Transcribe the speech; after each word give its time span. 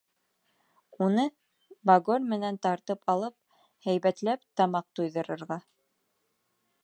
Уны 1.07 1.25
багор 1.89 2.23
менән 2.31 2.57
тартып 2.67 3.13
алып, 3.15 3.37
һәйбәтләп 3.89 4.49
тамаҡ 4.61 4.89
туйҙырырға... 5.01 5.61